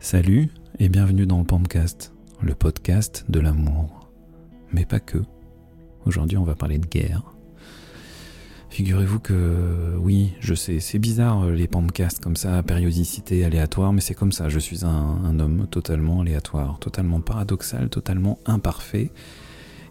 [0.00, 4.08] Salut et bienvenue dans le Pampcast, le podcast de l'amour.
[4.72, 5.18] Mais pas que.
[6.06, 7.22] Aujourd'hui, on va parler de guerre.
[8.70, 14.14] Figurez-vous que, oui, je sais, c'est bizarre les Pampcasts comme ça, périodicité aléatoire, mais c'est
[14.14, 14.48] comme ça.
[14.48, 19.10] Je suis un, homme totalement aléatoire, totalement paradoxal, totalement imparfait.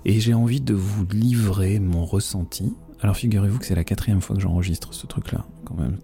[0.06, 4.36] Et j'ai envie de vous livrer mon ressenti alors figurez-vous que c'est la quatrième fois
[4.36, 5.98] que j'enregistre ce truc-là, quand même.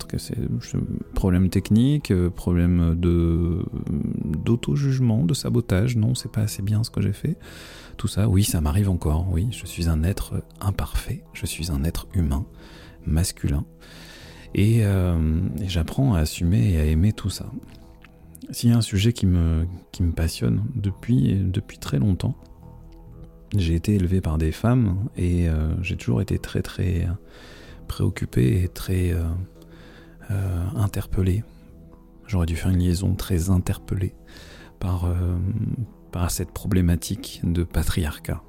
[1.15, 3.65] Problème technique, euh, problème de
[4.53, 5.95] d'auto-jugement, de sabotage.
[5.95, 7.37] Non, c'est pas assez bien ce que j'ai fait.
[7.97, 9.27] Tout ça, oui, ça m'arrive encore.
[9.31, 11.23] Oui, je suis un être imparfait.
[11.33, 12.45] Je suis un être humain,
[13.05, 13.65] masculin,
[14.55, 15.17] et, euh,
[15.65, 17.51] j'apprends à assumer et à aimer tout ça.
[18.51, 22.35] S'il y a un sujet qui me qui me passionne depuis depuis très longtemps,
[23.55, 27.07] j'ai été élevé par des femmes et euh, j'ai toujours été très très
[27.87, 31.43] préoccupé et très euh, interpellé.
[32.27, 34.15] J'aurais dû faire une liaison très interpellé
[34.79, 35.07] par,
[36.11, 38.41] par cette problématique de patriarcat.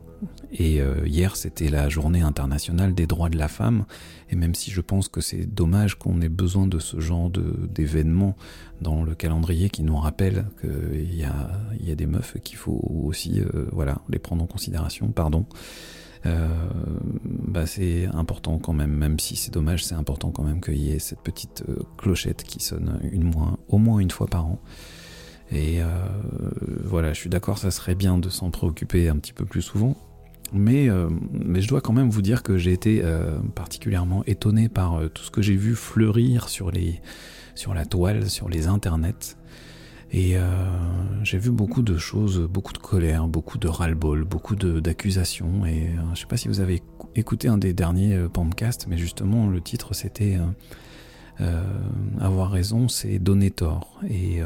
[0.52, 3.86] Et euh, hier, c'était la journée internationale des droits de la femme.
[4.30, 8.36] Et même si je pense que c'est dommage qu'on ait besoin de ce genre d'événements
[8.80, 12.80] dans le calendrier qui nous rappelle qu'il y a, y a des meufs qu'il faut
[13.04, 15.46] aussi euh, voilà, les prendre en considération, pardon.
[16.26, 16.48] Euh,
[17.48, 20.92] bah c'est important quand même, même si c'est dommage, c'est important quand même qu'il y
[20.92, 21.64] ait cette petite
[21.98, 24.58] clochette qui sonne une moins, au moins une fois par an.
[25.52, 25.80] Et
[26.82, 29.96] voilà, je suis d'accord, ça serait bien de s'en préoccuper un petit peu plus souvent.
[30.52, 34.68] Mais, euh, mais je dois quand même vous dire que j'ai été euh, particulièrement étonné
[34.68, 37.00] par euh, tout ce que j'ai vu fleurir sur, les,
[37.56, 39.36] sur la toile, sur les internets.
[40.16, 40.36] Et
[41.24, 45.66] j'ai vu beaucoup de choses, beaucoup de colère, beaucoup de ras-le-bol, beaucoup d'accusations.
[45.66, 46.82] Et je sais pas si vous avez
[47.16, 50.38] écouté un des derniers podcasts, mais justement le titre c'était
[52.20, 54.00] avoir raison, c'est donner tort.
[54.08, 54.38] Et,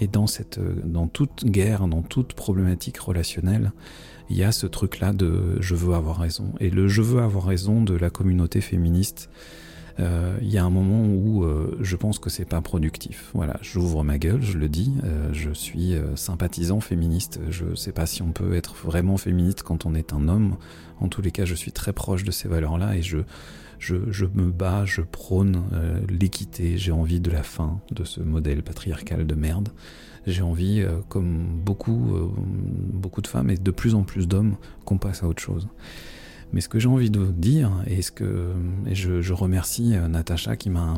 [0.00, 3.72] et dans, cette, dans toute guerre, dans toute problématique relationnelle,
[4.28, 6.52] il y a ce truc-là de je veux avoir raison.
[6.60, 9.30] Et le je veux avoir raison de la communauté féministe,
[10.00, 13.30] euh, il y a un moment où euh, je pense que c'est pas productif.
[13.34, 17.40] Voilà, j'ouvre ma gueule, je le dis, euh, je suis sympathisant féministe.
[17.50, 20.56] Je sais pas si on peut être vraiment féministe quand on est un homme.
[21.00, 23.18] En tous les cas, je suis très proche de ces valeurs-là et je,
[23.78, 25.62] je, je, me bats, je prône
[26.08, 26.78] l'équité.
[26.78, 29.70] J'ai envie de la fin de ce modèle patriarcal de merde
[30.26, 34.56] j'ai envie, euh, comme beaucoup, euh, beaucoup de femmes et de plus en plus d'hommes,
[34.84, 35.68] qu'on passe à autre chose.
[36.54, 38.52] Mais ce que j'ai envie de dire, et, ce que,
[38.90, 40.96] je, remercie euh, Natacha qui m'a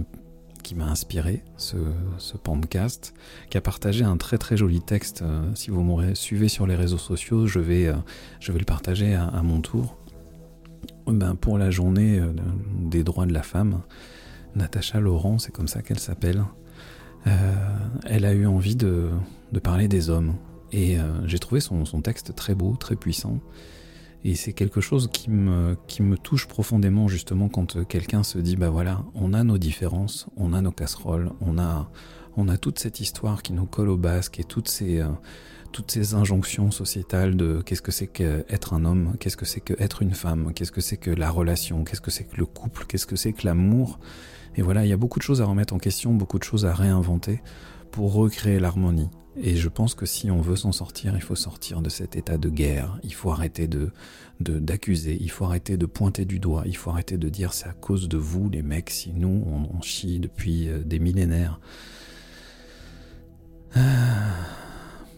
[0.62, 1.76] qui m'a inspiré ce,
[2.18, 3.14] ce podcast,
[3.50, 5.22] qui a partagé un très très joli texte.
[5.54, 7.92] Si vous me suivez sur les réseaux sociaux, je vais,
[8.40, 9.96] je vais le partager à, mon tour.
[11.06, 12.20] Ben, pour la journée
[12.80, 13.82] des droits de la femme,
[14.56, 16.42] Natacha Laurent, c'est comme ça qu'elle s'appelle,
[17.26, 17.30] euh,
[18.06, 19.10] elle a eu envie de,
[19.62, 20.34] parler des hommes.
[20.72, 23.38] Et euh, j'ai trouvé son, texte très beau, très puissant.
[24.28, 25.76] Et c'est quelque chose qui me,
[26.16, 30.60] touche profondément justement quand quelqu'un se dit, bah voilà, on a nos différences, on a
[30.60, 31.88] nos casseroles, on a,
[32.36, 35.06] on a toute cette histoire qui nous colle au basque et toutes ces, euh,
[35.70, 40.02] toutes ces injonctions sociétales de qu'est-ce que c'est qu'être un homme, qu'est-ce que c'est qu'être
[40.02, 43.06] une femme, qu'est-ce que c'est que la relation, qu'est-ce que c'est que le couple, qu'est-ce
[43.06, 44.00] que c'est que l'amour.
[44.56, 46.66] Et voilà, il y a beaucoup de choses à remettre en question, beaucoup de choses
[46.66, 47.42] à réinventer
[47.90, 49.10] pour recréer l'harmonie.
[49.38, 52.38] Et je pense que si on veut s'en sortir, il faut sortir de cet état
[52.38, 52.98] de guerre.
[53.02, 53.92] Il faut arrêter de
[54.40, 55.16] d'accuser.
[55.18, 56.64] il faut arrêter de pointer du doigt.
[56.66, 59.80] Il faut arrêter de dire c'est à cause de vous, les mecs, si nous on,
[59.80, 61.58] chie depuis euh, des millénaires.
[63.74, 63.80] Ah.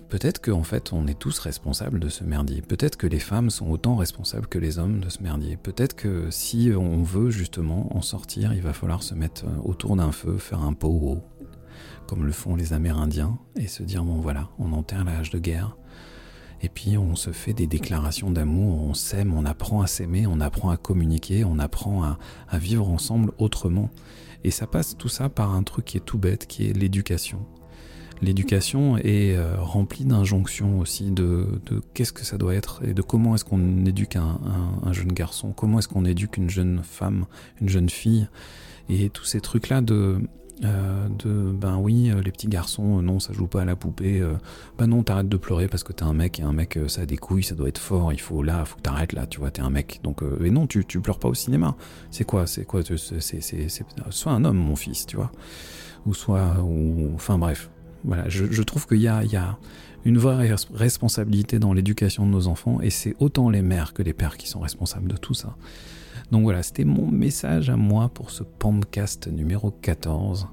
[0.09, 2.62] Peut-être qu'en fait on est tous responsables de ce merdier.
[2.62, 5.57] Peut-être que les femmes sont autant responsables que les hommes de ce merdier.
[5.57, 9.97] Peut-être que si on veut justement en sortir, il va falloir se mettre euh, autour
[9.97, 11.21] d'un feu, faire un pot
[12.06, 15.77] comme le font les Amérindiens, et se dire bon voilà, on enterre l'âge de guerre.
[16.61, 20.41] Et puis on se fait des déclarations d'amour, on s'aime, on apprend à s'aimer, on
[20.41, 23.91] apprend à communiquer, on apprend à, vivre ensemble autrement.
[24.44, 27.45] Et ça passe tout ça par un truc qui est tout bête, qui est l'éducation
[28.21, 31.47] l'éducation est euh, remplie d'injonctions aussi de,
[31.95, 35.78] qu'est-ce que ça doit être et de comment est-ce qu'on éduque un, jeune garçon, comment
[35.78, 37.27] est-ce qu'on éduque une jeune femme,
[37.60, 38.28] une jeune fille,
[38.89, 40.21] et tous ces trucs-là de,
[40.65, 44.22] euh, de ben oui, euh, les petits garçons, non, ça joue pas à la poupée,
[44.78, 47.07] ben non, t'arrêtes de pleurer parce que t'es un mec, et un mec, ça a
[47.07, 49.51] des couilles, ça doit être fort, il faut là, faut que t'arrêtes là, tu vois,
[49.51, 50.01] t'es un mec.
[50.03, 51.77] Donc, et non, tu, tu pleures pas au cinéma.
[52.10, 53.41] C'est quoi, c'est quoi, c'est,
[54.10, 55.31] soit un homme, mon fils, tu vois,
[56.07, 57.71] ou soit, ou, enfin bref,
[58.04, 59.59] voilà, je, trouve qu'il y a,
[60.04, 64.12] une vraie responsabilité dans l'éducation de nos enfants, et c'est autant les mères que les
[64.12, 65.56] pères qui sont responsables de tout ça.
[66.30, 70.48] Donc voilà, c'était mon message à moi pour ce podcast numéro 14.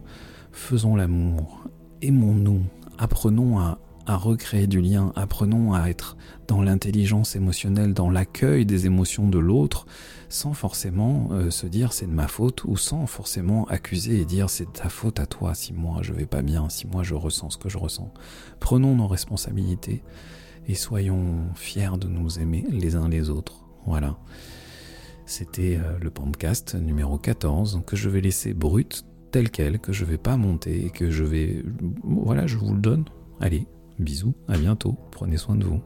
[0.51, 1.65] Faisons l'amour,
[2.01, 2.62] aimons-nous,
[2.97, 6.18] apprenons à, à recréer du lien, apprenons à être
[6.48, 9.86] dans l'intelligence émotionnelle, dans l'accueil des émotions de l'autre,
[10.30, 14.50] sans forcément euh, se dire c'est de ma faute, ou sans forcément accuser et dire
[14.50, 17.52] c'est ta faute à toi si moi je vais pas bien, si moi je ressens
[17.52, 18.13] ce que je ressens.
[18.60, 20.04] Prenons nos responsabilités
[20.68, 23.66] et soyons fiers de nous aimer les uns les autres.
[23.86, 24.18] Voilà.
[25.25, 30.06] C'était euh, le podcast numéro 14 que je vais laisser brut tel quel, que je
[30.06, 31.63] vais pas monter et que je vais...
[32.04, 33.06] Voilà, je vous le donne.
[33.42, 33.68] Allez,
[34.00, 35.81] bisous, à bientôt, prenez soin de vous.